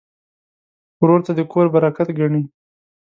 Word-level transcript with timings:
ورور 1.01 1.21
ته 1.25 1.31
د 1.37 1.39
کور 1.51 1.65
برکت 1.75 2.07
ګڼې. 2.17 2.41